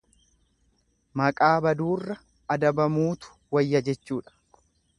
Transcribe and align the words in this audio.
Maqaa 1.19 1.51
baduurra 1.65 2.15
adabamuutu 2.55 3.29
wayya 3.53 3.83
jechuudha. 3.89 4.35